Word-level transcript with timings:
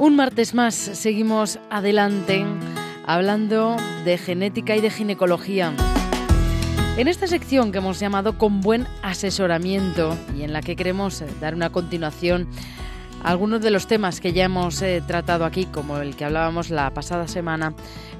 Un 0.00 0.16
martes 0.16 0.54
más 0.54 0.74
seguimos 0.74 1.58
adelante 1.68 2.42
hablando 3.04 3.76
de 4.02 4.16
genética 4.16 4.74
y 4.74 4.80
de 4.80 4.88
ginecología. 4.88 5.74
En 6.96 7.06
esta 7.06 7.26
sección 7.26 7.70
que 7.70 7.78
hemos 7.78 8.00
llamado 8.00 8.38
Con 8.38 8.62
buen 8.62 8.86
asesoramiento 9.02 10.16
y 10.34 10.42
en 10.42 10.54
la 10.54 10.62
que 10.62 10.74
queremos 10.74 11.20
eh, 11.20 11.26
dar 11.38 11.54
una 11.54 11.68
continuación 11.68 12.48
a 13.22 13.28
algunos 13.28 13.60
de 13.60 13.70
los 13.70 13.86
temas 13.86 14.22
que 14.22 14.32
ya 14.32 14.46
hemos 14.46 14.80
eh, 14.80 15.02
tratado 15.06 15.44
aquí, 15.44 15.66
como 15.66 15.98
el 15.98 16.16
que 16.16 16.24
hablábamos 16.24 16.70
la 16.70 16.94
pasada 16.94 17.28
semana 17.28 17.74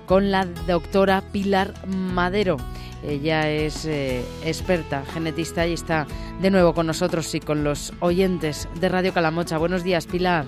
con 0.05 0.31
la 0.31 0.45
doctora 0.45 1.23
Pilar 1.33 1.73
Madero. 1.87 2.59
Ella 3.03 3.49
es 3.49 3.87
eh, 3.87 4.23
experta 4.45 5.03
genetista 5.15 5.67
y 5.67 5.73
está 5.73 6.07
de 6.43 6.51
nuevo 6.51 6.75
con 6.75 6.87
nosotros 6.87 7.35
y 7.35 7.41
con 7.41 7.65
los 7.65 7.95
oyentes 8.01 8.69
de 8.79 8.91
Radio 8.91 9.15
Calamocha. 9.15 9.57
Buenos 9.57 9.83
días, 9.83 10.05
Pilar. 10.05 10.45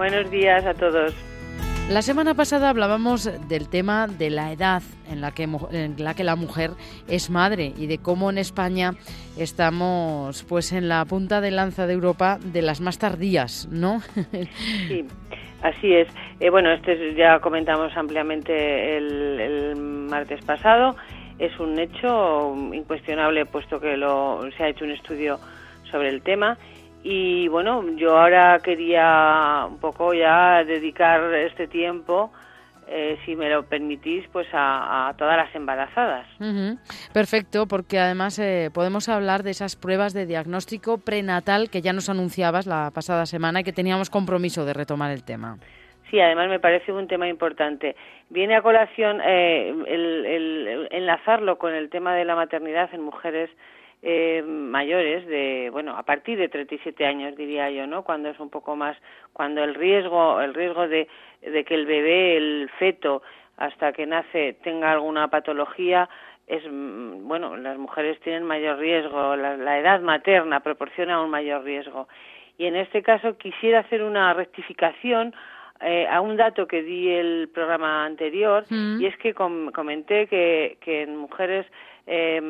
Buenos 0.00 0.30
días 0.30 0.64
a 0.64 0.72
todos. 0.72 1.14
La 1.90 2.00
semana 2.00 2.32
pasada 2.32 2.70
hablábamos 2.70 3.30
del 3.50 3.68
tema 3.68 4.06
de 4.06 4.30
la 4.30 4.50
edad 4.50 4.80
en 5.10 5.20
la 5.20 5.32
que, 5.32 5.42
en 5.42 6.02
la, 6.02 6.14
que 6.14 6.24
la 6.24 6.36
mujer 6.36 6.70
es 7.06 7.28
madre 7.28 7.74
y 7.76 7.86
de 7.86 7.98
cómo 7.98 8.30
en 8.30 8.38
España 8.38 8.94
estamos 9.36 10.42
pues 10.44 10.72
en 10.72 10.88
la 10.88 11.04
punta 11.04 11.42
de 11.42 11.50
lanza 11.50 11.86
de 11.86 11.92
Europa 11.92 12.38
de 12.42 12.62
las 12.62 12.80
más 12.80 12.98
tardías, 12.98 13.68
¿no? 13.70 14.00
Sí, 14.88 15.04
así 15.60 15.92
es. 15.92 16.08
Eh, 16.40 16.48
bueno, 16.48 16.72
este 16.72 17.14
ya 17.14 17.38
comentamos 17.40 17.94
ampliamente 17.94 18.96
el, 18.96 19.38
el, 19.38 19.76
martes 19.76 20.42
pasado. 20.46 20.96
Es 21.38 21.60
un 21.60 21.78
hecho 21.78 22.54
incuestionable 22.72 23.44
puesto 23.44 23.78
que 23.78 23.98
lo, 23.98 24.48
se 24.56 24.62
ha 24.62 24.68
hecho 24.68 24.86
un 24.86 24.92
estudio 24.92 25.38
sobre 25.90 26.08
el 26.08 26.22
tema 26.22 26.56
y 27.02 27.48
bueno, 27.48 27.84
yo 27.96 28.18
ahora 28.18 28.58
quería 28.62 29.66
un 29.68 29.78
poco 29.78 30.12
ya 30.12 30.62
dedicar 30.64 31.32
este 31.34 31.66
tiempo, 31.66 32.30
eh, 32.88 33.18
si 33.24 33.36
me 33.36 33.48
lo 33.48 33.62
permitís, 33.62 34.26
pues 34.32 34.48
a, 34.52 35.14
todas 35.16 35.36
las 35.36 35.54
embarazadas. 35.54 36.26
Perfecto, 37.12 37.66
porque 37.66 37.98
además 37.98 38.38
eh, 38.38 38.70
podemos 38.74 39.08
hablar 39.08 39.44
de 39.44 39.50
esas 39.50 39.76
pruebas 39.76 40.12
de 40.12 40.26
diagnóstico 40.26 40.98
prenatal 40.98 41.70
que 41.70 41.80
ya 41.80 41.92
nos 41.92 42.10
anunciabas 42.10 42.66
la 42.66 42.90
pasada 42.92 43.26
semana 43.26 43.60
y 43.60 43.64
que 43.64 43.72
teníamos 43.72 44.10
compromiso 44.10 44.64
de 44.64 44.74
retomar 44.74 45.10
el 45.12 45.24
tema. 45.24 45.56
Sí, 46.10 46.20
además 46.20 46.48
me 46.48 46.58
parece 46.58 46.92
un 46.92 47.06
tema 47.06 47.28
importante. 47.28 47.94
Viene 48.28 48.56
a 48.56 48.62
colación 48.62 49.20
eh, 49.24 49.72
el 49.86 50.88
enlazarlo 50.90 51.56
con 51.56 51.72
el 51.72 51.88
tema 51.88 52.14
de 52.14 52.24
la 52.24 52.34
maternidad 52.34 52.90
en 52.92 53.02
mujeres 53.02 53.50
eh, 54.02 54.42
mayores 54.42 55.26
de 55.26 55.68
bueno 55.70 55.96
a 55.96 56.02
partir 56.04 56.38
de 56.38 56.48
37 56.48 57.04
años 57.04 57.36
diría 57.36 57.70
yo 57.70 57.86
no 57.86 58.02
cuando 58.02 58.30
es 58.30 58.40
un 58.40 58.48
poco 58.48 58.74
más 58.74 58.96
cuando 59.32 59.62
el 59.62 59.74
riesgo 59.74 60.40
el 60.40 60.54
riesgo 60.54 60.88
de, 60.88 61.06
que 61.42 61.74
el 61.74 61.84
bebé 61.86 62.36
el 62.36 62.70
feto 62.78 63.22
hasta 63.58 63.92
que 63.92 64.06
nace 64.06 64.54
tenga 64.62 64.90
alguna 64.90 65.28
patología 65.28 66.08
es 66.46 66.62
mm, 66.64 67.28
bueno 67.28 67.56
las 67.56 67.76
mujeres 67.76 68.18
tienen 68.20 68.44
mayor 68.44 68.78
riesgo 68.78 69.36
la, 69.36 69.56
la 69.56 69.78
edad 69.78 70.00
materna 70.00 70.60
proporciona 70.60 71.22
un 71.22 71.30
mayor 71.30 71.62
riesgo. 71.64 72.08
Y 72.56 72.66
en 72.66 72.76
este 72.76 73.02
caso 73.02 73.38
quisiera 73.38 73.80
hacer 73.80 74.02
una 74.02 74.34
rectificación 74.34 75.34
eh, 75.80 76.06
a 76.08 76.20
un 76.20 76.36
dato 76.36 76.66
que 76.66 76.82
di 76.82 77.08
el 77.10 77.48
programa 77.52 78.04
anterior 78.04 78.64
mm. 78.68 79.00
y 79.00 79.06
es 79.06 79.16
que 79.16 79.34
comenté 79.34 80.26
que, 80.26 80.78
que 80.80 81.02
en 81.02 81.16
mujeres 81.16 81.66
eh, 82.12 82.40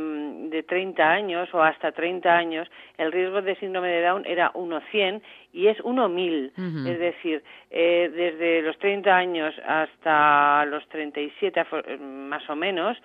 de 0.51 0.63
30 0.63 1.03
años 1.03 1.53
o 1.53 1.63
hasta 1.63 1.93
30 1.93 2.35
años 2.35 2.67
el 2.97 3.13
riesgo 3.13 3.43
de 3.43 3.57
síndrome 3.57 3.89
de 3.89 4.03
Down 4.03 4.25
era 4.25 4.51
1,100 4.55 5.23
y 5.53 5.67
es 5.67 5.79
1,1000. 5.85 6.53
Es 6.89 6.99
decir, 6.99 7.43
eh, 7.71 8.11
desde 8.11 8.63
los 8.63 8.79
30 8.79 9.15
años 9.15 9.55
hasta 9.67 10.65
los 10.65 10.89
37 10.89 11.67
más 12.01 12.49
o 12.49 12.57
menos, 12.57 12.97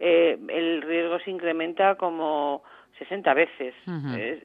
eh, 0.00 0.36
el 0.48 0.82
riesgo 0.82 1.18
se 1.20 1.30
incrementa 1.30 1.94
como 1.94 2.62
60 2.98 3.32
veces. 3.32 3.74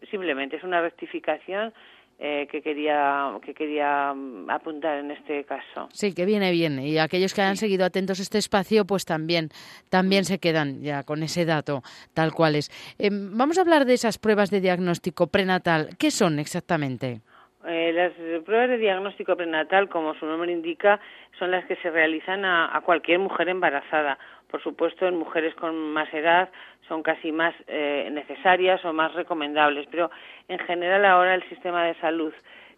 simplemente 0.10 0.56
es 0.56 0.64
una 0.64 0.80
rectificación 0.80 1.74
eh, 2.20 2.48
que 2.52 2.62
quería 2.62 3.32
que 3.46 3.54
quería 3.54 4.14
mm, 4.14 4.50
apuntar 4.50 5.00
en 5.00 5.12
este 5.12 5.44
caso. 5.44 5.88
Sí, 5.94 6.14
que 6.14 6.26
viene 6.26 6.52
bien 6.52 6.80
y 6.80 6.98
aquellos 6.98 7.34
que 7.34 7.42
hayan 7.42 7.58
seguido 7.58 7.86
atentos 7.86 8.20
a 8.20 8.24
este 8.24 8.40
espacio, 8.40 8.86
pues 8.86 9.06
también 9.06 9.50
también 9.90 10.26
se 10.26 10.40
quedan 10.40 10.82
ya 10.82 11.04
con 11.04 11.22
ese 11.22 11.46
dato 11.46 11.84
tal 12.14 12.34
cual 12.34 12.56
es. 12.56 12.72
Em, 12.98 13.38
vamos 13.38 13.58
a 13.58 13.62
hablar 13.62 13.86
de 13.86 13.94
esas 13.94 14.18
pruebas 14.18 14.50
de 14.50 14.62
diagnóstico 14.62 15.28
prenatal. 15.28 15.96
¿Qué 15.98 16.10
son 16.10 16.40
exactamente? 16.40 17.22
Eh, 17.68 17.92
las 17.94 18.14
pruebas 18.44 18.70
de 18.70 18.78
diagnóstico 18.78 19.36
prenatal, 19.36 19.90
como 19.90 20.14
su 20.16 20.26
nombre 20.26 20.52
indica, 20.52 21.02
son 21.38 21.52
las 21.52 21.66
que 21.66 21.76
se 21.78 21.92
realizan 21.92 22.46
a, 22.46 22.80
cualquier 22.86 23.20
mujer 23.20 23.50
embarazada. 23.50 24.18
Por 24.50 24.64
supuesto, 24.64 25.06
en 25.06 25.18
mujeres 25.18 25.54
con 25.56 25.76
más 25.92 26.12
edad 26.14 26.50
son 26.88 27.04
casi 27.04 27.34
más 27.34 27.54
eh, 27.68 28.08
necesarias 28.12 28.84
o 28.86 28.94
más 28.94 29.14
recomendables, 29.14 29.86
pero 29.92 30.10
en 30.48 30.60
general 30.60 31.04
ahora 31.04 31.36
el 31.36 31.44
sistema 31.50 31.84
de 31.84 31.96
salud 31.96 32.34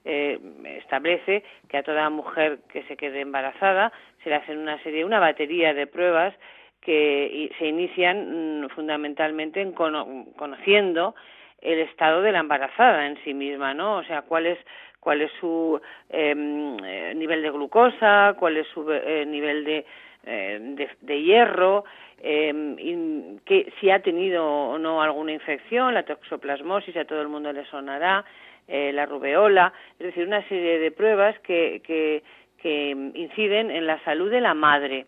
eh, 0.06 0.40
establece 0.80 1.44
que 1.68 1.78
a 1.78 1.84
toda 1.84 2.10
mujer 2.10 2.60
que 2.74 2.82
se 2.84 2.98
quede 2.98 3.22
embarazada 3.22 3.92
se 4.24 4.30
le 4.30 4.38
hacen 4.38 4.58
una 4.58 4.82
serie, 4.82 5.06
una 5.06 5.20
batería 5.20 5.76
de 5.76 5.86
pruebas 5.86 6.34
que 6.82 7.52
se 7.60 7.68
inician 7.68 8.64
mm, 8.64 8.70
fundamentalmente 8.70 9.62
en 9.62 9.74
conociendo 9.74 11.14
el 11.62 11.80
estado 11.80 12.22
de 12.22 12.32
la 12.32 12.40
embarazada 12.40 13.06
en 13.06 13.18
sí 13.24 13.34
misma, 13.34 13.74
¿no? 13.74 13.98
O 13.98 14.04
sea, 14.04 14.24
cuál 14.24 14.46
es 14.46 14.60
cuál 15.00 15.22
es 15.22 15.32
su 15.40 15.80
em, 16.10 16.78
eh, 16.84 17.14
nivel 17.16 17.42
de 17.42 17.52
glucosa, 17.52 18.36
cuál 18.38 18.58
es 18.58 18.68
su 18.68 18.92
eh, 18.92 19.26
nivel 19.26 19.64
de, 19.64 19.86
eh, 20.26 20.88
de, 21.00 21.22
hierro, 21.22 21.86
eh, 22.22 23.38
que 23.46 23.72
si 23.80 23.90
ha 23.90 24.02
tenido 24.02 24.46
o 24.46 24.78
no 24.78 25.02
alguna 25.02 25.32
infección, 25.32 25.94
la 25.94 26.04
toxoplasmosis 26.04 26.98
a 26.98 27.06
todo 27.06 27.22
el 27.22 27.30
mundo 27.30 27.54
le 27.54 27.66
sonará, 27.66 28.26
eh, 28.68 28.92
la 28.94 29.06
rubeola, 29.06 29.74
es 29.98 30.08
decir, 30.08 30.28
una 30.28 30.48
serie 30.48 30.78
de 30.80 30.92
pruebas 30.92 31.40
que, 31.40 31.82
que, 31.84 32.22
que 32.62 32.90
inciden 33.16 33.72
en 33.72 33.88
la 33.88 34.04
salud 34.04 34.30
de 34.30 34.42
la 34.42 34.54
madre 34.54 35.06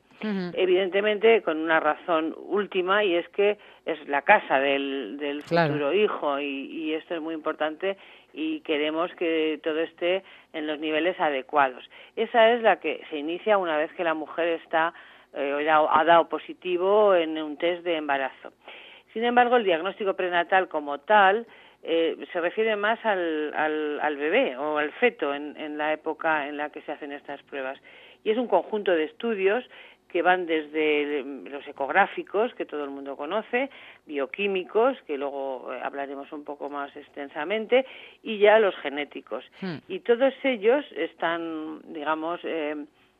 evidentemente 0.53 1.41
con 1.41 1.57
una 1.57 1.79
razón 1.79 2.35
última 2.37 3.03
y 3.03 3.15
es 3.15 3.27
que 3.29 3.57
es 3.85 4.07
la 4.07 4.21
casa 4.21 4.59
del, 4.59 5.17
del 5.17 5.41
futuro 5.41 5.93
hijo 5.93 6.39
y, 6.39 6.45
y, 6.45 6.93
esto 6.93 7.15
es 7.15 7.21
muy 7.21 7.33
importante 7.33 7.97
y 8.33 8.61
queremos 8.61 9.13
que 9.15 9.59
todo 9.63 9.79
esté 9.79 10.23
en 10.53 10.67
los 10.67 10.79
niveles 10.79 11.19
adecuados. 11.19 11.83
Esa 12.15 12.51
es 12.51 12.61
la 12.61 12.79
que 12.79 13.01
se 13.09 13.17
inicia 13.17 13.57
una 13.57 13.77
vez 13.77 13.91
que 13.93 14.03
la 14.03 14.13
mujer 14.13 14.59
está 14.63 14.93
eh, 15.33 15.69
ha 15.69 16.03
dado 16.03 16.27
positivo 16.27 17.15
en 17.15 17.41
un 17.41 17.57
test 17.57 17.83
de 17.83 17.95
embarazo. 17.95 18.51
Sin 19.13 19.23
embargo, 19.23 19.55
el 19.57 19.63
diagnóstico 19.63 20.13
prenatal 20.13 20.67
como 20.67 20.99
tal 20.99 21.45
eh, 21.83 22.17
se 22.31 22.41
refiere 22.41 22.75
más 22.75 23.03
al, 23.05 23.53
al, 23.55 23.99
al, 24.01 24.17
bebé 24.17 24.57
o 24.57 24.77
al 24.77 24.91
feto 24.93 25.33
en, 25.33 25.55
en 25.57 25.77
la 25.77 25.93
época 25.93 26.47
en 26.47 26.57
la 26.57 26.69
que 26.69 26.81
se 26.81 26.91
hacen 26.91 27.11
estas 27.11 27.41
pruebas. 27.43 27.79
Y 28.23 28.31
es 28.31 28.37
un 28.37 28.47
conjunto 28.47 28.91
de 28.91 29.05
estudios 29.05 29.63
que 30.11 30.21
van 30.21 30.45
desde 30.45 31.23
los 31.23 31.65
ecográficos, 31.67 32.53
que 32.55 32.65
todo 32.65 32.83
el 32.83 32.89
mundo 32.89 33.15
conoce, 33.15 33.69
bioquímicos, 34.05 34.97
que 35.07 35.17
luego 35.17 35.73
eh, 35.73 35.79
hablaremos 35.81 36.31
un 36.31 36.43
poco 36.43 36.69
más 36.69 36.95
extensamente, 36.95 37.85
y 38.21 38.37
ya 38.37 38.59
los 38.59 38.75
genéticos. 38.77 39.43
Hmm. 39.61 39.77
Y 39.87 39.99
todos 39.99 40.33
ellos 40.43 40.85
están, 40.95 41.81
digamos, 41.93 42.41
eh, 42.43 42.75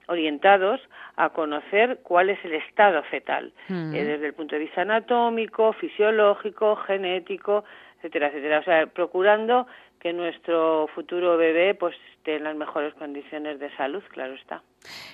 orientados 0.08 0.82
a 1.16 1.30
conocer 1.30 2.00
cuál 2.04 2.30
es 2.30 2.44
el 2.44 2.54
estado 2.54 3.02
fetal, 3.04 3.54
hmm. 3.70 3.96
eh, 3.96 4.04
desde 4.04 4.28
el 4.28 4.34
punto 4.34 4.56
de 4.56 4.62
vista 4.62 4.82
anatómico, 4.82 5.72
fisiológico, 5.74 6.76
genético, 6.76 7.64
etcétera, 7.98 8.28
etcétera. 8.28 8.60
O 8.60 8.64
sea, 8.64 8.88
procurando 8.88 9.68
que 10.02 10.14
nuestro 10.14 10.88
futuro 10.96 11.38
bebé 11.38 11.76
pues 11.76 11.96
esté 12.18 12.38
en 12.38 12.44
las 12.44 12.56
mejores 12.56 12.94
condiciones 12.96 13.60
de 13.60 13.70
salud, 13.76 14.04
claro 14.10 14.34
está. 14.34 14.62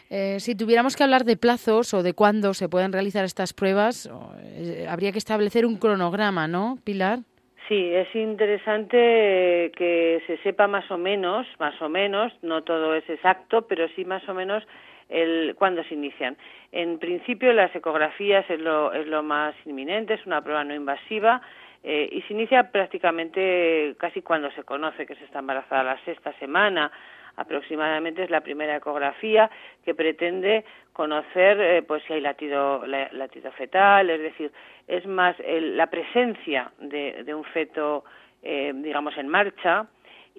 Eh, 0.10 0.40
si 0.40 0.56
tuviéramos 0.56 0.96
que 0.96 1.04
hablar 1.04 1.26
de 1.26 1.36
plazos 1.36 1.94
o 1.94 2.02
de 2.04 2.14
cuándo 2.14 2.54
se 2.54 2.70
pueden 2.70 2.94
realizar 2.94 3.26
estas 3.26 3.54
pruebas, 3.54 4.10
eh, 4.42 4.88
habría 4.90 5.12
que 5.12 5.18
establecer 5.18 5.66
un 5.66 5.78
cronograma, 5.78 6.48
¿no, 6.48 6.78
Pilar? 6.86 7.20
Sí, 7.68 7.94
es 7.94 8.08
interesante 8.16 9.74
que 9.76 10.24
se 10.26 10.38
sepa 10.38 10.68
más 10.68 10.90
o 10.90 10.98
menos, 10.98 11.46
más 11.60 11.80
o 11.82 11.90
menos, 11.90 12.32
no 12.42 12.64
todo 12.64 12.96
es 12.96 13.08
exacto, 13.10 13.68
pero 13.68 13.90
sí 13.90 14.06
más 14.06 14.28
o 14.30 14.34
menos 14.34 14.64
el 15.10 15.54
cuándo 15.56 15.84
se 15.84 15.96
inician. 15.96 16.38
En 16.72 16.98
principio 16.98 17.52
las 17.52 17.76
ecografías 17.76 18.50
es 18.50 18.62
lo, 18.62 18.94
es 18.94 19.06
lo 19.08 19.22
más 19.22 19.54
inminente, 19.66 20.14
es 20.14 20.26
una 20.26 20.42
prueba 20.42 20.64
no 20.64 20.74
invasiva 20.74 21.42
eh, 21.84 22.10
y 22.12 22.22
se 22.24 22.34
inicia 22.34 22.72
prácticamente 22.72 23.96
casi 23.98 24.22
cuando 24.22 24.52
se 24.52 24.64
conoce 24.64 25.06
que 25.06 25.16
se 25.16 25.26
está 25.26 25.40
embarazada, 25.40 25.84
la 25.84 26.06
sexta 26.06 26.34
semana 26.40 26.92
aproximadamente 27.38 28.24
es 28.24 28.30
la 28.30 28.42
primera 28.42 28.76
ecografía 28.76 29.50
que 29.86 29.94
pretende 29.94 30.66
conocer 30.92 31.62
eh, 31.62 31.84
pues 31.84 32.04
si 32.08 32.14
hay 32.14 32.22
latido 32.22 32.84
latido 32.88 33.52
fetal 33.52 34.10
es 34.10 34.20
decir 34.20 34.52
es 34.88 35.06
más 35.06 35.36
la 35.40 35.88
presencia 35.88 36.72
de, 36.80 37.24
de, 37.24 37.36
un 37.36 37.44
feto 37.44 38.04
eh, 38.42 38.74
digamos 38.76 39.16
en 39.18 39.28
marcha 39.28 39.88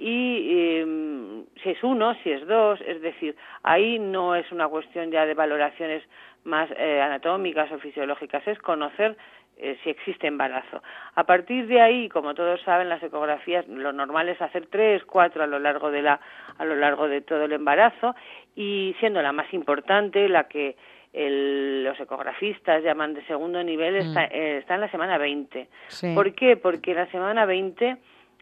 y 0.00 0.78
em, 0.78 1.44
si 1.60 1.70
es 1.70 1.82
uno, 1.82 2.14
si 2.22 2.30
es 2.30 2.46
dos, 2.46 2.80
es 2.86 3.02
decir, 3.02 3.34
ahí 3.64 3.98
no 3.98 4.36
es 4.36 4.50
una 4.52 4.68
cuestión 4.68 5.10
ya 5.10 5.26
de 5.26 5.34
valoraciones 5.34 6.04
más 6.44 6.70
eh, 6.78 7.00
anatómicas 7.00 7.72
o 7.72 7.80
fisiológicas, 7.80 8.46
es 8.46 8.60
conocer 8.60 9.16
eh, 9.58 9.76
si 9.82 9.90
existe 9.90 10.26
embarazo. 10.26 10.82
A 11.14 11.24
partir 11.24 11.66
de 11.66 11.80
ahí, 11.80 12.08
como 12.08 12.34
todos 12.34 12.60
saben, 12.62 12.88
las 12.88 13.02
ecografías 13.02 13.66
lo 13.66 13.92
normal 13.92 14.28
es 14.28 14.40
hacer 14.40 14.66
tres, 14.70 15.04
cuatro 15.04 15.42
a 15.42 15.46
lo 15.46 15.58
largo 15.58 15.90
de 15.90 16.02
la 16.02 16.20
a 16.58 16.64
lo 16.64 16.76
largo 16.76 17.08
de 17.08 17.20
todo 17.20 17.44
el 17.44 17.52
embarazo 17.52 18.14
y 18.54 18.94
siendo 19.00 19.20
la 19.20 19.32
más 19.32 19.52
importante 19.52 20.28
la 20.28 20.44
que 20.44 20.76
los 21.12 21.98
ecografistas 21.98 22.84
llaman 22.84 23.14
de 23.14 23.24
segundo 23.26 23.62
nivel 23.64 23.94
mm. 23.94 23.98
está, 23.98 24.24
eh, 24.26 24.58
está 24.58 24.74
en 24.74 24.80
la 24.82 24.90
semana 24.90 25.18
20. 25.18 25.68
¿Por 26.14 26.32
qué? 26.34 26.56
Porque 26.56 26.92
en 26.92 26.98
la 26.98 27.10
semana 27.10 27.44
20 27.44 27.96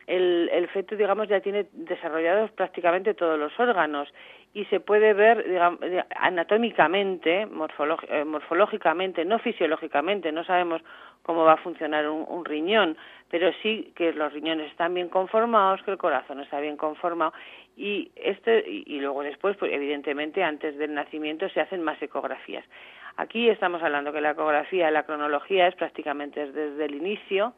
el, 0.07 0.51
el 0.53 0.69
feto, 0.69 0.97
digamos, 0.97 1.29
ya 1.29 1.41
tiene 1.41 1.67
desarrollados 1.73 2.51
prácticamente 2.53 3.15
todos 3.15 3.39
los 3.39 3.59
órganos 3.59 4.13
y 4.57 4.65
se 4.65 4.81
puede 4.81 5.13
ver 5.13 5.47
digamos, 5.47 5.79
anatómicamente, 6.17 7.43
eh, 7.43 8.25
morfológicamente, 8.25 9.23
no 9.23 9.39
fisiológicamente, 9.39 10.33
no 10.33 10.45
sabemos 10.45 10.81
cómo 11.23 11.45
va 11.45 11.53
a 11.53 11.57
funcionar 11.59 12.09
un, 12.09 12.43
riñón, 12.43 12.97
pero 13.29 13.53
sí 13.63 13.93
que 13.95 14.15
los 14.15 14.33
riñones 14.33 14.71
están 14.71 14.95
bien 14.95 15.11
conformados, 15.11 15.83
que 15.83 15.91
el 15.91 15.99
corazón 15.99 16.41
está 16.41 16.59
bien 16.59 16.79
conformado 16.79 17.35
y 17.77 18.11
este 18.17 18.65
y, 18.67 18.99
luego 18.99 19.23
después, 19.23 19.59
pues 19.59 19.71
evidentemente 19.75 20.43
antes 20.43 20.79
del 20.79 20.95
nacimiento 20.95 21.51
se 21.51 21.61
hacen 21.61 21.83
más 21.83 22.01
ecografías. 22.01 22.65
Aquí 23.19 23.51
estamos 23.51 23.83
hablando 23.83 24.11
que 24.11 24.23
la 24.23 24.31
ecografía, 24.31 24.91
la 24.91 25.03
cronología 25.03 25.67
es 25.69 25.75
prácticamente 25.75 26.51
desde 26.51 26.83
el 26.83 26.95
inicio 26.95 27.53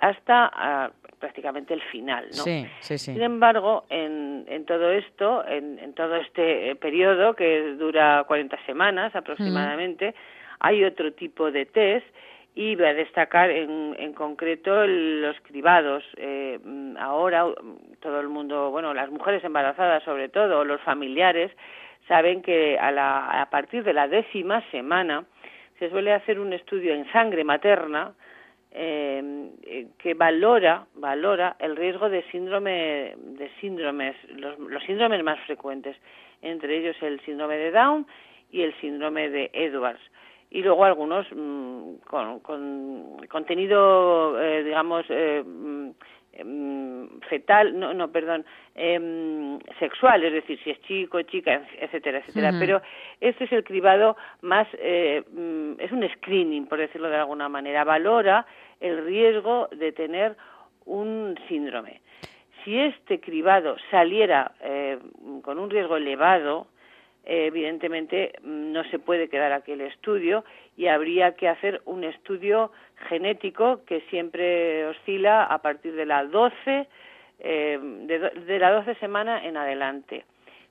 hasta 0.00 0.50
ah, 0.52 0.90
prácticamente 1.18 1.74
el 1.74 1.82
final, 1.82 2.26
¿no? 2.26 2.42
Sí, 2.44 2.66
sí, 2.80 2.98
sí. 2.98 3.12
Sin 3.12 3.22
embargo, 3.22 3.84
en, 3.90 4.44
en 4.48 4.64
todo 4.64 4.90
esto, 4.90 5.46
en, 5.46 5.78
en, 5.78 5.94
todo 5.94 6.16
este 6.16 6.70
eh, 6.70 6.76
periodo 6.76 7.34
que 7.34 7.74
dura 7.78 8.24
40 8.26 8.56
semanas 8.66 9.14
aproximadamente, 9.14 10.14
hay 10.60 10.84
otro 10.84 11.12
tipo 11.12 11.50
de 11.50 11.66
test 11.66 12.06
y 12.54 12.74
voy 12.74 12.86
a 12.86 12.94
destacar 12.94 13.50
en, 13.50 13.94
en 13.98 14.12
concreto 14.12 14.86
los 14.86 15.36
cribados. 15.42 16.02
Eh, 16.16 16.58
ahora 16.98 17.46
todo 18.00 18.20
el 18.20 18.28
mundo, 18.28 18.70
bueno, 18.70 18.94
las 18.94 19.10
mujeres 19.10 19.44
embarazadas 19.44 20.02
sobre 20.04 20.28
todo, 20.28 20.64
los 20.64 20.80
familiares, 20.82 21.52
saben 22.08 22.42
que 22.42 22.78
a, 22.78 22.90
la, 22.90 23.42
a 23.42 23.50
partir 23.50 23.84
de 23.84 23.92
la 23.92 24.08
décima 24.08 24.62
semana 24.70 25.24
se 25.78 25.90
suele 25.90 26.12
hacer 26.12 26.40
un 26.40 26.52
estudio 26.52 26.94
en 26.94 27.10
sangre 27.12 27.44
materna 27.44 28.12
eh, 28.72 29.50
eh, 29.62 29.86
que 29.98 30.14
valora 30.14 30.86
valora 30.94 31.56
el 31.58 31.76
riesgo 31.76 32.08
de 32.08 32.22
síndrome 32.30 33.14
de 33.16 33.50
síndromes 33.60 34.16
los, 34.36 34.58
los 34.58 34.82
síndromes 34.84 35.22
más 35.24 35.38
frecuentes 35.46 35.96
entre 36.42 36.78
ellos 36.78 36.96
el 37.02 37.20
síndrome 37.20 37.56
de 37.56 37.70
Down 37.70 38.06
y 38.50 38.62
el 38.62 38.74
síndrome 38.80 39.28
de 39.28 39.50
Edwards. 39.52 40.00
Y 40.50 40.62
luego 40.62 40.84
algunos 40.84 41.26
mm, 41.30 41.96
con, 42.06 42.40
con, 42.40 43.26
contenido 43.28 44.40
eh, 44.40 44.64
digamos 44.64 45.04
eh, 45.10 45.42
mm, 45.44 45.78
Em, 45.78 45.94
fetal, 47.28 47.78
no, 47.78 47.94
no, 47.94 48.10
perdón, 48.10 48.44
eh, 48.74 49.58
sexual, 49.78 50.24
es 50.24 50.32
decir, 50.32 50.58
si 50.62 50.70
es 50.70 50.80
chico, 50.82 51.20
chica, 51.22 51.62
etcétera, 51.80 52.18
etcétera. 52.18 52.52
Pero 52.58 52.82
este 53.20 53.44
es 53.44 53.52
el 53.52 53.64
cribado 53.64 54.16
más, 54.42 54.66
eh, 54.78 55.22
mm, 55.30 55.80
es 55.80 55.92
un 55.92 56.08
screening, 56.16 56.66
por 56.66 56.78
decirlo 56.78 57.08
de 57.08 57.16
alguna 57.16 57.48
manera, 57.48 57.84
valora 57.84 58.46
el 58.80 59.04
riesgo 59.04 59.68
de 59.72 59.92
tener 59.92 60.36
un 60.84 61.38
síndrome. 61.48 62.00
Si 62.64 62.78
este 62.78 63.20
cribado 63.20 63.76
saliera 63.90 64.52
eh, 64.62 64.98
con 65.42 65.58
un 65.58 65.70
riesgo 65.70 65.96
elevado, 65.96 66.68
evidentemente 67.24 68.32
mm, 68.42 68.72
no 68.72 68.84
se 68.84 68.98
puede 68.98 69.28
quedar 69.28 69.52
aquí 69.52 69.72
el 69.72 69.82
estudio 69.82 70.44
y 70.76 70.86
habría 70.86 71.34
que 71.34 71.48
hacer 71.48 71.82
un 71.84 72.04
estudio 72.04 72.72
genético 73.08 73.84
que 73.84 74.00
siempre 74.10 74.86
oscila 74.86 75.44
a 75.44 75.58
partir 75.58 75.94
de 75.94 76.06
la 76.06 76.24
12 76.24 76.88
eh, 77.38 77.78
de, 77.80 78.58
la 78.58 78.72
12 78.72 78.94
semana 78.96 79.44
en 79.44 79.56
adelante. 79.56 80.24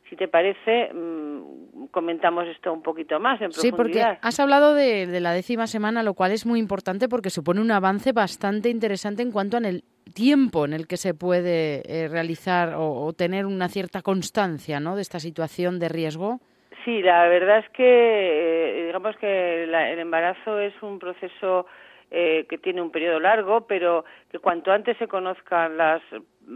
Si 0.10 0.16
te 0.16 0.28
parece, 0.28 0.92
mm, 0.94 1.88
comentamos 1.92 2.48
esto 2.48 2.72
un 2.72 2.82
poquito 2.82 3.20
más 3.20 3.42
en 3.42 3.52
profundidad. 3.52 3.62
Sí, 3.62 3.72
porque 3.72 4.18
has 4.22 4.40
hablado 4.40 4.74
de, 4.74 5.20
la 5.20 5.34
décima 5.34 5.68
semana, 5.68 6.04
lo 6.04 6.14
cual 6.14 6.32
es 6.32 6.46
muy 6.46 6.60
importante 6.60 7.10
porque 7.10 7.30
supone 7.30 7.62
un 7.62 7.72
avance 7.72 8.12
bastante 8.14 8.70
interesante 8.70 9.22
en 9.22 9.32
cuanto 9.32 9.58
al 9.58 9.84
tiempo 10.14 10.66
en 10.66 10.74
el 10.74 10.88
que 10.88 10.98
se 10.98 11.14
puede 11.14 11.82
eh, 11.86 12.08
realizar 12.08 12.74
o, 12.78 13.12
tener 13.14 13.46
una 13.46 13.68
cierta 13.68 14.02
constancia 14.02 14.80
¿no? 14.80 14.96
de 14.96 15.02
esta 15.02 15.20
situación 15.20 15.80
de 15.80 15.90
riesgo. 15.90 16.40
Sí, 16.86 17.02
la 17.02 17.28
verdad 17.28 17.60
es 17.60 17.70
que 17.72 17.84
eh, 17.84 18.86
digamos 18.86 19.18
que 19.18 19.64
el 19.64 20.00
embarazo 20.00 20.60
es 20.60 20.74
un 20.82 21.00
proceso 21.00 21.66
eh, 22.12 22.46
que 22.50 22.58
tiene 22.58 22.82
un 22.82 22.92
periodo 22.92 23.20
largo, 23.20 23.68
pero 23.68 24.06
que 24.32 24.40
cuanto 24.40 24.72
antes 24.72 24.98
se 24.98 25.08
conozcan 25.08 25.78
las 25.78 26.02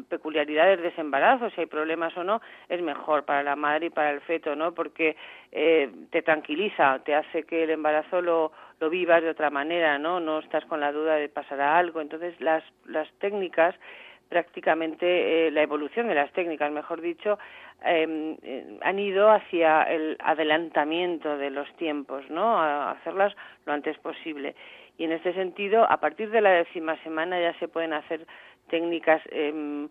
peculiaridades 0.07 0.81
de 0.81 0.87
ese 0.89 1.01
embarazo, 1.01 1.49
si 1.49 1.61
hay 1.61 1.67
problemas 1.67 2.15
o 2.15 2.23
no, 2.23 2.41
es 2.69 2.81
mejor 2.81 3.25
para 3.25 3.43
la 3.43 3.55
madre 3.55 3.87
y 3.87 3.89
para 3.89 4.11
el 4.11 4.21
feto, 4.21 4.55
¿no? 4.55 4.73
Porque 4.73 5.17
eh, 5.51 5.91
te 6.11 6.21
tranquiliza, 6.21 6.99
te 6.99 7.15
hace 7.15 7.43
que 7.43 7.63
el 7.63 7.71
embarazo 7.71 8.21
lo, 8.21 8.51
lo 8.79 8.89
vivas 8.89 9.21
de 9.21 9.29
otra 9.29 9.49
manera, 9.49 9.97
¿no? 9.99 10.19
No 10.19 10.39
estás 10.39 10.63
con 10.65 10.79
la 10.79 10.91
duda 10.91 11.15
de 11.15 11.27
pasará 11.27 11.77
algo. 11.77 11.99
Entonces, 11.99 12.39
las, 12.39 12.63
las 12.85 13.11
técnicas 13.19 13.75
prácticamente 14.31 15.47
eh, 15.47 15.51
la 15.51 15.61
evolución 15.61 16.07
de 16.07 16.15
las 16.15 16.31
técnicas, 16.31 16.71
mejor 16.71 17.01
dicho, 17.01 17.37
em, 17.83 18.37
eh, 18.41 18.79
han 18.81 18.97
ido 18.97 19.29
hacia 19.29 19.83
el 19.83 20.15
adelantamiento 20.23 21.37
de 21.37 21.49
los 21.49 21.67
tiempos, 21.75 22.23
¿no? 22.29 22.57
A 22.57 22.91
hacerlas 22.91 23.35
lo 23.65 23.73
antes 23.73 23.97
posible. 23.97 24.55
Y 25.01 25.05
en 25.05 25.13
este 25.13 25.33
sentido, 25.33 25.91
a 25.91 25.97
partir 25.97 26.29
de 26.29 26.41
la 26.41 26.51
décima 26.51 26.95
semana 26.97 27.41
ya 27.41 27.57
se 27.57 27.67
pueden 27.67 27.91
hacer 27.91 28.27
técnicas 28.69 29.19
mm, 29.33 29.85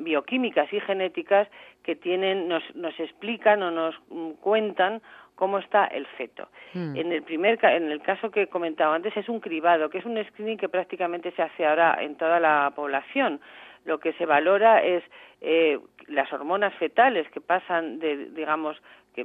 bioquímicas 0.00 0.70
y 0.70 0.80
genéticas 0.80 1.48
que 1.82 1.96
tienen, 1.96 2.46
nos, 2.46 2.62
nos 2.74 2.92
explican 3.00 3.62
o 3.62 3.70
nos 3.70 3.94
mm, 4.10 4.32
cuentan 4.32 5.00
cómo 5.34 5.58
está 5.58 5.86
el 5.86 6.04
feto. 6.18 6.46
Hmm. 6.74 6.94
En 6.94 7.10
el 7.10 7.22
primer 7.22 7.58
en 7.64 7.90
el 7.90 8.02
caso 8.02 8.30
que 8.30 8.42
he 8.42 8.46
comentado 8.48 8.92
antes 8.92 9.16
es 9.16 9.30
un 9.30 9.40
cribado, 9.40 9.88
que 9.88 9.96
es 9.96 10.04
un 10.04 10.22
screening 10.22 10.58
que 10.58 10.68
prácticamente 10.68 11.30
se 11.32 11.40
hace 11.40 11.64
ahora 11.64 11.96
en 12.02 12.16
toda 12.16 12.38
la 12.38 12.70
población. 12.76 13.40
Lo 13.86 13.98
que 13.98 14.12
se 14.12 14.26
valora 14.26 14.82
es 14.82 15.02
eh, 15.40 15.78
las 16.08 16.30
hormonas 16.34 16.74
fetales 16.74 17.26
que 17.30 17.40
pasan 17.40 17.98
de, 17.98 18.26
digamos, 18.26 18.76
que 19.14 19.24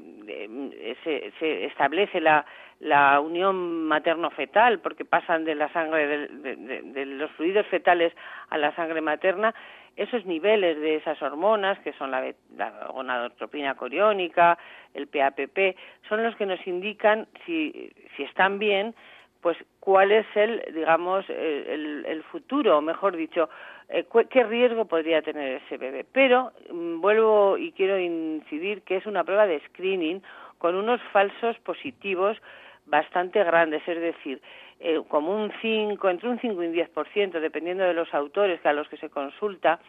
se, 1.04 1.32
se, 1.40 1.66
establece 1.66 2.20
la, 2.20 2.46
la 2.80 3.20
unión 3.20 3.86
materno-fetal, 3.86 4.80
porque 4.80 5.06
pasan 5.06 5.46
de 5.46 5.56
la 5.56 5.72
sangre, 5.72 6.28
de, 6.28 6.58
de, 6.84 7.06
los 7.06 7.32
fluidos 7.32 7.66
fetales 7.68 8.14
a 8.50 8.58
la 8.58 8.76
sangre 8.76 9.02
materna, 9.02 9.54
esos 9.96 10.26
niveles 10.26 10.80
de 10.80 10.96
esas 10.96 11.20
hormonas, 11.22 11.80
que 11.80 11.94
son 11.94 12.12
la, 12.12 12.24
la 12.56 12.88
gonadotropina 12.94 13.76
coriónica, 13.76 14.58
el 14.94 15.08
PAPP, 15.08 15.76
son 16.08 16.24
los 16.24 16.36
que 16.36 16.46
nos 16.46 16.66
indican 16.68 17.28
si, 17.46 17.92
si 18.16 18.24
están 18.24 18.60
bien, 18.60 18.94
pues 19.42 19.58
cuál 19.80 20.12
es 20.12 20.26
el, 20.36 20.64
digamos, 20.74 21.30
el, 21.30 22.06
el 22.06 22.24
futuro, 22.24 22.82
mejor 22.82 23.16
dicho, 23.16 23.50
eh, 23.90 24.06
qué 24.30 24.44
riesgo 24.44 24.86
podría 24.86 25.22
tener 25.22 25.62
ese 25.64 25.78
bebé. 25.78 26.06
Pero 26.12 26.52
mm, 26.72 27.00
vuelvo 27.00 27.58
y 27.58 27.72
quiero 27.72 27.98
incidir 27.98 28.82
que 28.82 28.98
es 28.98 29.06
una 29.06 29.24
prueba 29.24 29.48
de 29.48 29.62
screening 29.68 30.22
con 30.58 30.76
unos 30.76 31.02
falsos 31.14 31.58
positivos 31.60 32.38
bastante 32.86 33.44
grandes, 33.44 33.86
es 33.88 34.00
decir, 34.00 34.42
eh, 34.80 35.02
como 35.08 35.36
un 35.36 35.52
5, 35.62 36.10
entre 36.10 36.30
un 36.30 36.40
5 36.40 36.64
y 36.64 36.68
un 36.68 36.74
10%, 36.74 37.40
dependiendo 37.40 37.84
de 37.84 37.94
los 37.94 38.14
autores 38.14 38.66
a 38.66 38.74
los 38.74 38.88
que 38.88 38.98
se 38.98 39.10
consulta, 39.10 39.80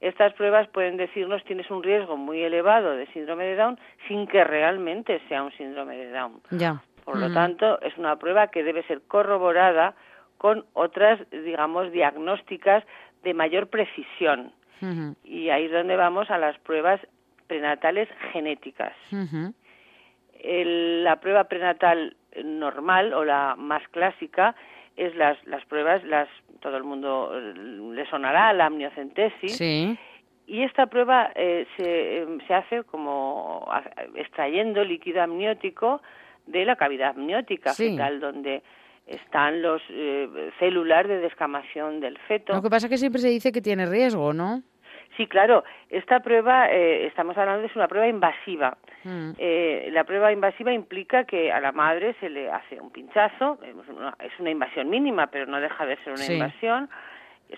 estas 0.00 0.32
pruebas 0.34 0.68
pueden 0.68 0.96
decirnos 0.96 1.44
tienes 1.44 1.70
un 1.70 1.82
riesgo 1.82 2.16
muy 2.16 2.42
elevado 2.42 2.96
de 2.96 3.06
síndrome 3.12 3.44
de 3.44 3.56
Down 3.56 3.78
sin 4.08 4.26
que 4.26 4.42
realmente 4.42 5.20
sea 5.28 5.44
un 5.44 5.52
síndrome 5.52 5.96
de 5.96 6.10
Down. 6.10 6.40
Ya. 6.50 6.82
Por 7.04 7.18
lo 7.18 7.32
tanto, 7.32 7.80
es 7.82 7.96
una 7.98 8.16
prueba 8.16 8.48
que 8.48 8.62
debe 8.62 8.82
ser 8.84 9.02
corroborada 9.02 9.94
con 10.38 10.64
otras, 10.72 11.20
digamos, 11.30 11.92
diagnósticas 11.92 12.84
de 13.22 13.34
mayor 13.34 13.68
precisión. 13.68 14.52
Y 15.22 15.50
ahí 15.50 15.66
es 15.66 15.72
donde 15.72 15.94
vamos 15.94 16.28
a 16.30 16.38
las 16.38 16.58
pruebas 16.58 17.00
prenatales 17.46 18.08
genéticas. 18.32 18.92
la 20.42 21.20
prueba 21.20 21.44
prenatal 21.44 22.16
normal 22.42 23.12
o 23.14 23.24
la 23.24 23.54
más 23.56 23.86
clásica 23.88 24.56
es 24.96 25.14
las, 25.14 25.36
las 25.46 25.64
pruebas, 25.66 26.02
las 26.04 26.28
todo 26.60 26.76
el 26.76 26.84
mundo 26.84 27.30
eh, 27.34 27.54
le 27.54 28.06
sonará, 28.06 28.52
la 28.52 28.66
amniocentesis. 28.66 29.56
Y 30.46 30.62
esta 30.62 30.86
prueba 30.86 31.30
eh, 31.34 31.66
se, 31.76 32.18
em, 32.18 32.40
se 32.46 32.54
hace 32.54 32.82
como 32.84 33.68
extrayendo 34.14 34.84
líquido 34.84 35.22
amniótico 35.22 36.02
de 36.46 36.64
la 36.64 36.76
cavidad 36.76 37.10
amniótica 37.10 37.72
fetal, 37.74 38.20
donde 38.20 38.62
están 39.06 39.62
los 39.62 39.82
eh, 39.90 40.50
células 40.58 41.06
de 41.06 41.18
descamación 41.18 42.00
del 42.00 42.18
feto. 42.18 42.52
Lo 42.52 42.62
que 42.62 42.70
pasa 42.70 42.86
es 42.86 42.90
que 42.90 42.98
siempre 42.98 43.20
se 43.20 43.28
dice 43.28 43.52
que 43.52 43.60
tiene 43.60 43.86
riesgo, 43.86 44.32
¿no? 44.32 44.62
Sí, 45.16 45.26
claro. 45.26 45.64
Esta 45.90 46.20
prueba, 46.20 46.70
eh, 46.70 47.06
estamos 47.06 47.36
hablando 47.36 47.66
de 47.66 47.72
una 47.74 47.88
prueba 47.88 48.08
invasiva. 48.08 48.78
Mm. 49.04 49.32
Eh, 49.36 49.88
la 49.92 50.04
prueba 50.04 50.32
invasiva 50.32 50.72
implica 50.72 51.24
que 51.24 51.52
a 51.52 51.60
la 51.60 51.72
madre 51.72 52.14
se 52.20 52.30
le 52.30 52.50
hace 52.50 52.80
un 52.80 52.90
pinchazo, 52.90 53.58
es 53.62 54.40
una 54.40 54.50
invasión 54.50 54.88
mínima, 54.88 55.26
pero 55.26 55.46
no 55.46 55.60
deja 55.60 55.84
de 55.84 55.96
ser 55.98 56.14
una 56.14 56.26
invasión. 56.26 56.88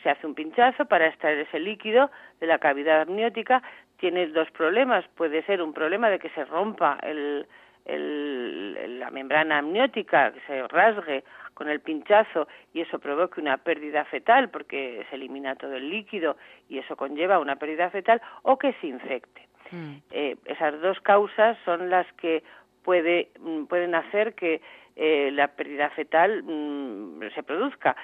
Se 0.02 0.10
hace 0.10 0.26
un 0.26 0.34
pinchazo 0.34 0.86
para 0.86 1.06
extraer 1.06 1.38
ese 1.38 1.60
líquido 1.60 2.10
de 2.40 2.48
la 2.48 2.58
cavidad 2.58 3.02
amniótica. 3.02 3.62
Tiene 3.98 4.26
dos 4.28 4.50
problemas. 4.50 5.04
Puede 5.14 5.44
ser 5.44 5.62
un 5.62 5.72
problema 5.72 6.10
de 6.10 6.18
que 6.18 6.30
se 6.30 6.44
rompa 6.44 6.98
el, 7.02 7.46
la 7.86 9.10
membrana 9.10 9.58
amniótica, 9.58 10.32
que 10.32 10.40
se 10.46 10.66
rasgue 10.68 11.24
con 11.54 11.68
el 11.68 11.80
pinchazo 11.80 12.48
y 12.72 12.80
eso 12.80 12.98
provoque 12.98 13.40
una 13.40 13.58
pérdida 13.58 14.04
fetal 14.06 14.50
porque 14.50 15.04
se 15.08 15.16
elimina 15.16 15.54
todo 15.56 15.74
el 15.74 15.88
líquido 15.88 16.36
y 16.68 16.78
eso 16.78 16.96
conlleva 16.96 17.38
una 17.38 17.56
pérdida 17.56 17.90
fetal 17.90 18.20
o 18.42 18.58
que 18.58 18.72
se 18.80 18.88
infecte. 18.88 19.48
Mm. 19.70 19.94
Eh, 20.10 20.36
esas 20.46 20.80
dos 20.80 21.00
causas 21.00 21.56
son 21.64 21.90
las 21.90 22.10
que 22.14 22.42
puede, 22.82 23.30
mm, 23.40 23.64
pueden 23.64 23.94
hacer 23.94 24.34
que 24.34 24.60
eh, 24.96 25.30
la 25.32 25.48
pérdida 25.48 25.90
fetal 25.90 26.42
mm, 26.42 27.20
se 27.34 27.42
produzca. 27.42 27.96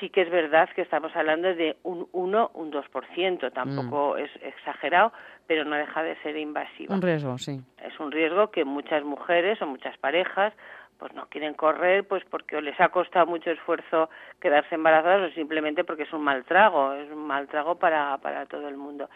Sí 0.00 0.08
que 0.08 0.22
es 0.22 0.30
verdad 0.30 0.68
que 0.74 0.82
estamos 0.82 1.14
hablando 1.14 1.54
de 1.54 1.76
un 1.82 2.08
1, 2.12 2.50
un 2.54 2.72
2%, 2.72 3.52
tampoco 3.52 4.16
es 4.16 4.30
exagerado, 4.42 5.12
pero 5.46 5.64
no 5.64 5.76
deja 5.76 6.02
de 6.02 6.16
ser 6.22 6.36
invasivo. 6.36 6.94
Un 6.94 7.02
riesgo, 7.02 7.36
sí. 7.38 7.60
Es 7.82 8.00
un 8.00 8.10
riesgo 8.10 8.50
que 8.50 8.64
muchas 8.64 9.04
mujeres 9.04 9.60
o 9.60 9.66
muchas 9.66 9.96
parejas 9.98 10.54
pues 10.98 11.14
no 11.14 11.26
quieren 11.28 11.54
correr 11.54 12.06
pues 12.06 12.22
porque 12.30 12.56
o 12.56 12.60
les 12.60 12.78
ha 12.78 12.90
costado 12.90 13.26
mucho 13.26 13.50
esfuerzo 13.50 14.10
quedarse 14.38 14.74
embarazadas 14.74 15.30
o 15.30 15.34
simplemente 15.34 15.82
porque 15.82 16.02
es 16.02 16.12
un 16.12 16.22
mal 16.22 16.44
trago, 16.44 16.92
es 16.92 17.10
un 17.10 17.26
mal 17.26 17.48
trago 17.48 17.76
para, 17.76 18.18
para 18.18 18.46
todo 18.46 18.68
el 18.68 18.76
mundo. 18.76 19.08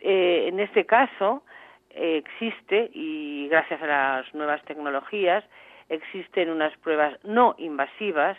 Eh, 0.00 0.46
en 0.48 0.60
este 0.60 0.86
caso 0.86 1.42
eh, 1.90 2.18
existe, 2.24 2.90
y 2.92 3.48
gracias 3.48 3.82
a 3.82 3.86
las 3.86 4.34
nuevas 4.34 4.62
tecnologías, 4.64 5.44
existen 5.88 6.50
unas 6.50 6.76
pruebas 6.78 7.18
no 7.24 7.54
invasivas, 7.58 8.36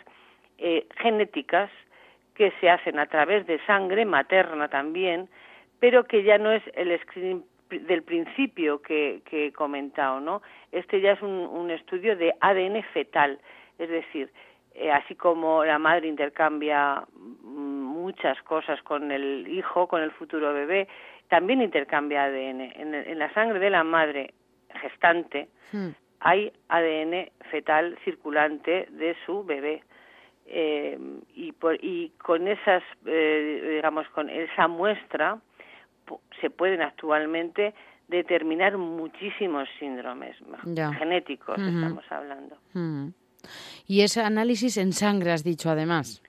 eh, 0.58 0.86
genéticas, 0.98 1.70
que 2.34 2.52
se 2.60 2.70
hacen 2.70 2.98
a 3.00 3.06
través 3.06 3.46
de 3.46 3.58
sangre 3.66 4.04
materna 4.04 4.68
también, 4.68 5.28
pero 5.80 6.04
que 6.04 6.22
ya 6.22 6.38
no 6.38 6.52
es 6.52 6.62
el 6.74 6.96
screening 7.00 7.42
del 7.68 8.02
principio 8.02 8.80
que, 8.80 9.22
he 9.30 9.52
comentado, 9.52 10.20
¿no? 10.20 10.42
Este 10.72 11.00
ya 11.00 11.12
es 11.12 11.22
un, 11.22 11.70
estudio 11.70 12.16
de 12.16 12.34
ADN 12.40 12.82
fetal, 12.94 13.38
es 13.78 13.88
decir, 13.90 14.32
eh, 14.74 14.90
así 14.90 15.14
como 15.14 15.64
la 15.64 15.78
madre 15.78 16.08
intercambia 16.08 17.04
muchas 17.42 18.40
cosas 18.42 18.80
con 18.82 19.10
el 19.10 19.46
hijo, 19.48 19.86
con 19.86 20.02
el 20.02 20.10
futuro 20.12 20.54
bebé, 20.54 20.88
también 21.28 21.60
intercambia 21.60 22.24
ADN. 22.24 22.60
En, 22.74 23.18
la 23.18 23.32
sangre 23.34 23.58
de 23.58 23.70
la 23.70 23.84
madre 23.84 24.32
gestante 24.80 25.48
hmm. 25.72 25.88
hay 26.20 26.52
ADN 26.68 27.30
fetal 27.50 27.98
circulante 28.04 28.86
de 28.90 29.14
su 29.26 29.44
bebé. 29.44 29.82
Eh, 30.50 30.98
y, 31.34 31.52
por, 31.52 31.76
y 31.84 32.10
con 32.16 32.48
esas, 32.48 32.82
eh, 33.04 33.74
digamos, 33.76 34.08
con 34.10 34.30
esa 34.30 34.66
muestra, 34.66 35.38
se 36.40 36.48
pueden 36.48 36.80
actualmente 36.80 37.74
determinar 38.08 38.78
muchísimos 38.78 39.68
síndromes 39.78 40.36
genéticos, 40.98 41.58
estamos 41.58 42.04
hablando. 42.10 42.56
Y 43.86 44.00
ese 44.00 44.22
análisis 44.22 44.78
en 44.78 44.92
sangre, 44.92 45.32
has 45.32 45.44
dicho 45.44 45.70
además. 45.70 46.22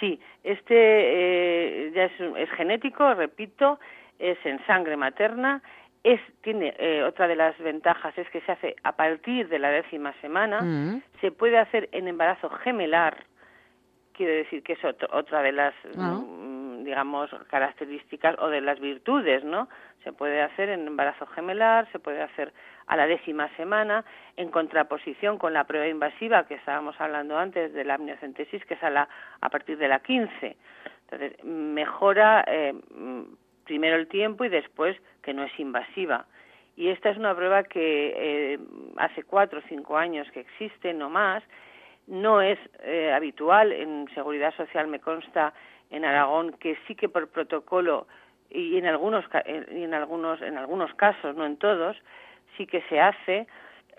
Sí, 0.00 0.20
este 0.42 0.74
eh, 0.76 1.92
ya 1.94 2.04
es, 2.04 2.50
genético, 2.52 3.14
repito, 3.14 3.78
es 4.18 4.38
en 4.44 4.64
sangre 4.66 4.96
materna. 4.96 5.62
Es, 6.02 6.20
tiene 6.42 6.74
eh, 6.78 7.02
otra 7.02 7.26
de 7.26 7.36
las 7.36 7.56
ventajas 7.58 8.16
es 8.18 8.28
que 8.28 8.42
se 8.42 8.52
hace 8.52 8.76
a 8.82 8.92
partir 8.92 9.48
de 9.48 9.58
la 9.58 9.70
décima 9.70 10.12
semana, 10.20 11.00
se 11.20 11.30
puede 11.30 11.58
hacer 11.58 11.88
en 11.92 12.08
embarazo 12.08 12.50
gemelar, 12.50 13.24
quiere 14.14 14.36
decir 14.36 14.62
que 14.62 14.74
es 14.74 14.84
otra 14.84 15.42
de 15.42 15.52
las 15.52 15.74
ah. 15.98 16.12
mm, 16.12 16.84
digamos, 16.84 17.30
características 17.48 18.36
o 18.38 18.48
de 18.48 18.60
las 18.60 18.78
virtudes, 18.78 19.42
¿no? 19.42 19.68
Se 20.04 20.12
puede 20.12 20.42
hacer 20.42 20.68
en 20.68 20.86
embarazo 20.86 21.26
gemelar, 21.26 21.90
se 21.90 21.98
puede 21.98 22.22
hacer 22.22 22.52
a 22.86 22.96
la 22.96 23.06
décima 23.06 23.48
semana, 23.56 24.04
en 24.36 24.50
contraposición 24.50 25.38
con 25.38 25.54
la 25.54 25.64
prueba 25.64 25.88
invasiva 25.88 26.46
que 26.46 26.54
estábamos 26.54 27.00
hablando 27.00 27.38
antes 27.38 27.72
de 27.72 27.84
la 27.84 27.94
amniocentesis, 27.94 28.64
que 28.66 28.74
es 28.74 28.82
a, 28.82 28.90
la, 28.90 29.08
a 29.40 29.48
partir 29.48 29.78
de 29.78 29.88
la 29.88 30.00
15. 30.00 30.56
Entonces, 31.04 31.42
mejora 31.44 32.44
eh, 32.46 32.74
primero 33.64 33.96
el 33.96 34.06
tiempo 34.08 34.44
y 34.44 34.50
después 34.50 34.96
que 35.22 35.32
no 35.32 35.44
es 35.44 35.58
invasiva. 35.58 36.26
Y 36.76 36.88
esta 36.88 37.10
es 37.10 37.16
una 37.16 37.34
prueba 37.34 37.62
que 37.62 38.12
eh, 38.16 38.58
hace 38.96 39.22
cuatro 39.22 39.60
o 39.60 39.68
cinco 39.68 39.96
años 39.96 40.30
que 40.32 40.40
existe, 40.40 40.92
no 40.92 41.08
más. 41.08 41.42
No 42.06 42.40
es 42.42 42.58
eh, 42.82 43.12
habitual, 43.12 43.72
en 43.72 44.08
seguridad 44.14 44.54
social 44.54 44.88
me 44.88 45.00
consta 45.00 45.54
en 45.90 46.04
Aragón 46.04 46.52
que 46.58 46.76
sí 46.86 46.94
que 46.94 47.08
por 47.08 47.28
protocolo 47.28 48.06
y 48.50 48.76
en 48.76 48.86
algunos 48.86 49.24
y 49.70 49.82
en 49.82 49.94
algunos 49.94 50.40
en 50.42 50.58
algunos 50.58 50.92
casos 50.94 51.34
no 51.34 51.46
en 51.46 51.56
todos 51.56 51.96
sí 52.56 52.66
que 52.66 52.82
se 52.82 53.00
hace 53.00 53.46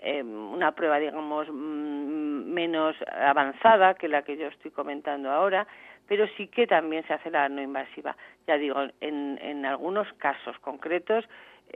eh, 0.00 0.22
una 0.22 0.72
prueba 0.72 0.98
digamos 0.98 1.48
menos 1.50 2.96
avanzada 3.12 3.94
que 3.94 4.08
la 4.08 4.22
que 4.22 4.36
yo 4.36 4.48
estoy 4.48 4.70
comentando 4.70 5.30
ahora 5.30 5.66
pero 6.06 6.26
sí 6.36 6.48
que 6.48 6.66
también 6.66 7.04
se 7.06 7.14
hace 7.14 7.30
la 7.30 7.48
no 7.48 7.60
invasiva. 7.60 8.16
Ya 8.46 8.56
digo 8.56 8.80
en, 9.00 9.38
en 9.42 9.66
algunos 9.66 10.10
casos 10.14 10.56
concretos 10.60 11.24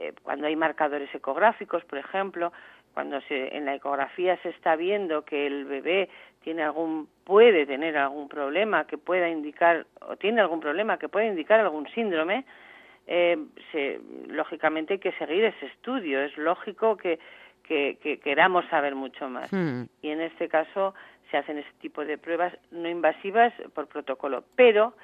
eh, 0.01 0.13
cuando 0.23 0.47
hay 0.47 0.55
marcadores 0.55 1.13
ecográficos 1.13 1.85
por 1.85 1.99
ejemplo 1.99 2.51
cuando 2.95 3.21
se, 3.21 3.55
en 3.55 3.65
la 3.65 3.75
ecografía 3.75 4.35
se 4.41 4.49
está 4.49 4.75
viendo 4.75 5.23
que 5.23 5.45
el 5.45 5.65
bebé 5.65 6.09
tiene 6.43 6.63
algún 6.63 7.07
puede 7.23 7.67
tener 7.67 7.95
algún 7.97 8.27
problema 8.27 8.87
que 8.87 8.97
pueda 8.97 9.29
indicar 9.29 9.85
o 10.01 10.15
tiene 10.15 10.41
algún 10.41 10.59
problema 10.59 10.97
que 10.97 11.07
pueda 11.07 11.27
indicar 11.27 11.59
algún 11.59 11.87
síndrome 11.89 12.45
eh, 13.05 13.37
se, 13.71 13.99
lógicamente 14.27 14.93
hay 14.93 14.99
que 14.99 15.11
seguir 15.13 15.43
ese 15.43 15.67
estudio 15.67 16.19
es 16.21 16.35
lógico 16.35 16.97
que, 16.97 17.19
que, 17.63 18.19
queramos 18.23 18.65
saber 18.69 18.95
mucho 18.95 19.29
más 19.29 19.53
hmm. 19.53 19.83
y 20.01 20.09
en 20.09 20.21
este 20.21 20.49
caso 20.49 20.95
se 21.29 21.37
hacen 21.37 21.59
ese 21.59 21.71
tipo 21.79 22.03
de 22.03 22.17
pruebas 22.17 22.57
no 22.71 22.89
invasivas 22.89 23.53
por 23.75 23.85
protocolo 23.87 24.43
pero 24.55 24.95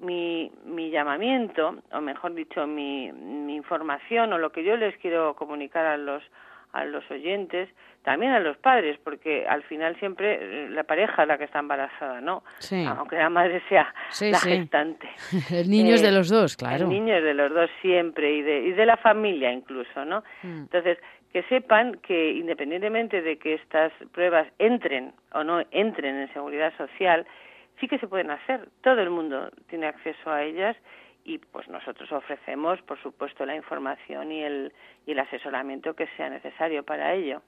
mi, 0.00 0.50
mi 0.64 0.90
llamamiento 0.90 1.76
o 1.92 2.00
mejor 2.00 2.34
dicho 2.34 2.66
mi, 2.66 3.12
mi 3.12 3.54
información 3.54 4.32
o 4.32 4.38
lo 4.38 4.50
que 4.52 4.64
yo 4.64 4.76
les 4.76 4.96
quiero 4.98 5.34
comunicar 5.34 5.86
a 5.86 5.96
los 5.96 6.22
a 6.72 6.84
los 6.84 7.10
oyentes, 7.10 7.70
también 8.02 8.32
a 8.32 8.38
los 8.38 8.56
padres, 8.58 8.98
porque 9.02 9.46
al 9.48 9.62
final 9.62 9.98
siempre 9.98 10.38
eh, 10.40 10.68
la 10.68 10.84
pareja 10.84 11.22
es 11.22 11.28
la 11.28 11.38
que 11.38 11.44
está 11.44 11.58
embarazada, 11.58 12.20
¿no? 12.20 12.44
Aunque 12.98 13.16
la 13.16 13.30
madre 13.30 13.62
sea 13.68 13.94
la 14.20 14.38
gestante. 14.38 15.08
el 15.50 15.70
niño 15.70 15.94
es 15.94 16.02
de 16.02 16.08
eh, 16.08 16.12
los 16.12 16.28
dos, 16.28 16.56
claro. 16.56 16.84
El 16.84 16.90
niño 16.90 17.16
es 17.16 17.24
de 17.24 17.34
los 17.34 17.52
dos 17.52 17.70
siempre 17.80 18.30
y 18.32 18.42
de, 18.42 18.60
y 18.60 18.72
de 18.72 18.86
la 18.86 18.98
familia 18.98 19.50
incluso, 19.50 20.04
¿no? 20.04 20.22
Mm. 20.42 20.62
Entonces, 20.62 20.98
que 21.32 21.42
sepan 21.44 21.96
que 21.96 22.32
independientemente 22.32 23.22
de 23.22 23.38
que 23.38 23.54
estas 23.54 23.92
pruebas 24.12 24.46
entren 24.58 25.12
o 25.32 25.42
no 25.42 25.62
entren 25.70 26.16
en 26.16 26.32
seguridad 26.32 26.72
social, 26.76 27.26
sí 27.80 27.88
que 27.88 27.98
se 27.98 28.08
pueden 28.08 28.30
hacer. 28.30 28.68
Todo 28.82 29.00
el 29.00 29.10
mundo 29.10 29.50
tiene 29.68 29.86
acceso 29.86 30.30
a 30.30 30.42
ellas 30.42 30.76
y 31.24 31.38
pues 31.38 31.68
nosotros 31.68 32.10
ofrecemos, 32.12 32.80
por 32.82 33.00
supuesto, 33.02 33.44
la 33.44 33.56
información 33.56 34.30
y 34.30 34.44
el, 34.44 34.72
y 35.06 35.12
el 35.12 35.18
asesoramiento 35.18 35.94
que 35.94 36.06
sea 36.16 36.30
necesario 36.30 36.84
para 36.84 37.14
ello. 37.14 37.42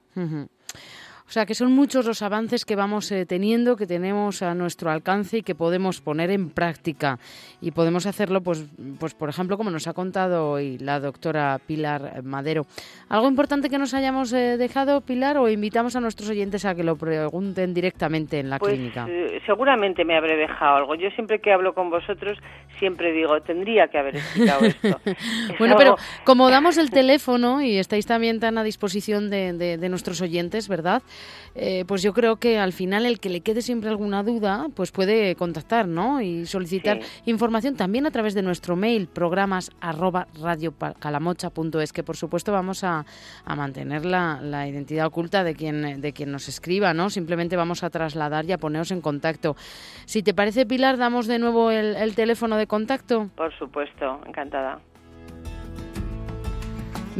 O 1.29 1.31
sea, 1.31 1.45
que 1.45 1.53
son 1.53 1.71
muchos 1.71 2.07
los 2.07 2.23
avances 2.23 2.65
que 2.65 2.75
vamos 2.75 3.11
eh, 3.11 3.23
teniendo, 3.27 3.75
que 3.75 3.85
tenemos 3.85 4.41
a 4.41 4.55
nuestro 4.55 4.89
alcance 4.89 5.37
y 5.37 5.41
que 5.43 5.53
podemos 5.53 6.01
poner 6.01 6.31
en 6.31 6.49
práctica. 6.49 7.19
Y 7.61 7.69
podemos 7.69 8.07
hacerlo, 8.07 8.41
pues, 8.41 8.67
pues 8.99 9.13
por 9.13 9.29
ejemplo, 9.29 9.55
como 9.55 9.69
nos 9.69 9.87
ha 9.87 9.93
contado 9.93 10.49
hoy 10.49 10.79
la 10.79 10.99
doctora 10.99 11.59
Pilar 11.67 12.23
Madero. 12.23 12.65
¿Algo 13.09 13.27
importante 13.27 13.69
que 13.69 13.77
nos 13.77 13.93
hayamos 13.93 14.33
eh, 14.33 14.57
dejado, 14.57 15.01
Pilar, 15.01 15.37
o 15.37 15.47
invitamos 15.47 15.95
a 15.95 15.99
nuestros 15.99 16.31
oyentes 16.31 16.65
a 16.65 16.73
que 16.73 16.83
lo 16.83 16.95
pregunten 16.95 17.75
directamente 17.75 18.39
en 18.39 18.49
la 18.49 18.57
pues, 18.57 18.73
clínica? 18.73 19.05
Eh, 19.07 19.39
seguramente 19.45 20.03
me 20.05 20.17
habré 20.17 20.35
dejado 20.35 20.77
algo. 20.77 20.95
Yo 20.95 21.11
siempre 21.11 21.37
que 21.37 21.53
hablo 21.53 21.75
con 21.75 21.91
vosotros, 21.91 22.39
siempre 22.79 23.11
digo, 23.11 23.39
tendría 23.41 23.87
que 23.87 23.99
haber 23.99 24.15
explicado 24.15 24.65
esto. 24.65 24.99
bueno, 25.59 25.75
pero 25.77 25.95
como 26.23 26.49
damos 26.49 26.79
el 26.79 26.89
teléfono 26.89 27.61
y 27.61 27.77
estáis 27.77 28.07
también 28.07 28.39
tan 28.39 28.57
a 28.57 28.63
disposición 28.63 29.29
de, 29.29 29.53
de 29.53 29.89
nuestros 29.89 30.23
oyentes, 30.23 30.67
¿verdad? 30.67 31.03
Eh, 31.55 31.83
pues 31.87 32.01
yo 32.01 32.13
creo 32.13 32.37
que 32.37 32.57
al 32.57 32.73
final 32.73 33.05
el 33.05 33.19
que 33.19 33.29
le 33.29 33.41
quede 33.41 33.61
siempre 33.61 33.89
alguna 33.89 34.23
duda, 34.23 34.67
pues 34.75 34.91
puede 34.91 35.35
contactar, 35.35 35.87
¿no? 35.87 36.21
Y 36.21 36.45
solicitar 36.45 36.99
información 37.25 37.75
también 37.75 38.05
a 38.05 38.11
través 38.11 38.33
de 38.33 38.41
nuestro 38.41 38.75
mail, 38.75 39.07
programas 39.07 39.71
arroba 39.81 40.27
que 41.93 42.03
por 42.03 42.15
supuesto 42.15 42.51
vamos 42.51 42.83
a, 42.83 43.05
mantener 43.45 44.05
la, 44.05 44.67
identidad 44.67 45.07
oculta 45.07 45.43
de 45.43 45.55
quien, 45.55 46.01
de 46.01 46.13
quien 46.13 46.31
nos 46.31 46.47
escriba, 46.47 46.93
¿no? 46.93 47.09
Simplemente 47.09 47.55
vamos 47.55 47.83
a 47.83 47.89
trasladar 47.89 48.45
y 48.45 48.51
a 48.51 48.57
poneros 48.57 48.91
en 48.91 49.01
contacto. 49.01 49.55
Si 50.05 50.23
te 50.23 50.33
parece, 50.33 50.65
Pilar, 50.65 50.97
damos 50.97 51.27
de 51.27 51.39
nuevo 51.39 51.71
el, 51.71 51.95
el 51.95 52.15
teléfono 52.15 52.57
de 52.57 52.67
contacto. 52.67 53.29
Por 53.35 53.53
supuesto, 53.57 54.21
encantada. 54.25 54.79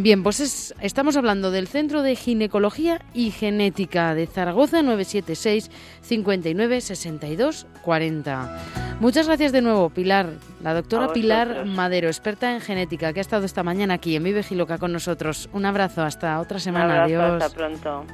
Bien, 0.02 0.24
pues 0.24 0.74
estamos 0.80 1.18
hablando 1.18 1.52
del 1.52 1.68
Centro 1.68 2.02
de 2.04 2.16
Ginecología 2.16 3.02
y 3.14 3.32
Genética 3.32 4.16
de 4.16 4.28
Zaragoza 4.28 4.82
976 4.82 5.70
59 6.00 6.80
62 6.80 7.68
40. 7.82 8.98
Muchas 9.02 9.28
gracias 9.28 9.52
de 9.52 9.62
nuevo, 9.62 9.90
Pilar, 9.90 10.30
la 10.64 10.74
doctora 10.74 11.12
Pilar 11.12 11.66
Madero, 11.66 12.08
experta 12.08 12.54
en 12.54 12.62
genética, 12.62 13.12
que 13.12 13.20
ha 13.20 13.22
estado 13.22 13.46
esta 13.46 13.62
mañana 13.62 13.96
aquí 13.96 14.16
en 14.16 14.24
Vive 14.24 14.42
Giloca 14.42 14.78
con 14.78 14.94
nosotros. 14.94 15.50
Un 15.52 15.66
abrazo, 15.66 16.02
hasta 16.04 16.40
otra 16.40 16.60
semana. 16.60 16.86
Un 16.86 16.92
abrazo, 16.92 17.22
Adiós. 17.22 17.44
Hasta 17.44 17.58
pronto. 17.58 18.06